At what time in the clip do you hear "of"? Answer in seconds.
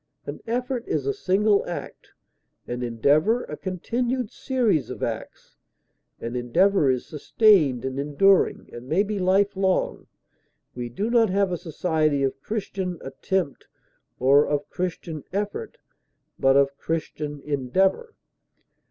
4.89-5.03, 12.23-12.41, 14.47-14.67, 16.57-16.75